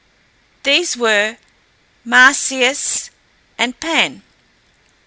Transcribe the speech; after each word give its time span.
These 0.63 0.97
were 0.97 1.37
Marsyas 2.03 3.11
and 3.59 3.79
Pan. 3.79 4.23